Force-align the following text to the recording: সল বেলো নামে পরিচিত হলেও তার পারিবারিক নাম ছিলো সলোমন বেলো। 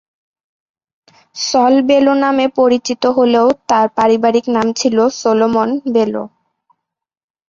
সল 1.35 1.73
বেলো 1.89 2.13
নামে 2.23 2.45
পরিচিত 2.59 3.03
হলেও 3.17 3.47
তার 3.69 3.87
পারিবারিক 3.97 4.45
নাম 4.55 4.67
ছিলো 4.79 5.03
সলোমন 5.21 5.69
বেলো। 5.95 6.23